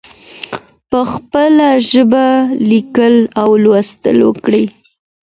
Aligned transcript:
په 0.89 0.99
خپله 1.13 1.67
ژبه 1.89 2.25
لیکل 2.69 3.15
او 3.41 3.49
لوستل 3.63 4.17
وکړئ. 4.23 4.63